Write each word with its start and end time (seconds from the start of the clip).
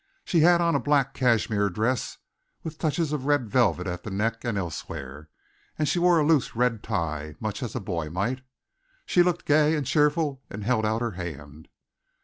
She 0.25 0.39
had 0.39 0.61
on 0.61 0.73
a 0.73 0.79
black 0.79 1.13
cashmere 1.13 1.69
dress 1.69 2.17
with 2.63 2.79
touches 2.79 3.13
of 3.13 3.25
red 3.27 3.47
velvet 3.47 3.85
at 3.85 4.01
the 4.01 4.09
neck 4.09 4.43
and 4.43 4.57
elsewhere, 4.57 5.29
and 5.77 5.87
she 5.87 5.99
wore 5.99 6.17
a 6.17 6.25
loose 6.25 6.55
red 6.55 6.81
tie, 6.81 7.35
much 7.39 7.61
as 7.61 7.75
a 7.75 7.79
boy 7.79 8.09
might. 8.09 8.41
She 9.05 9.21
looked 9.21 9.45
gay 9.45 9.75
and 9.75 9.85
cheerful 9.85 10.41
and 10.49 10.63
held 10.63 10.87
out 10.87 11.03
her 11.03 11.11
hand. 11.11 11.67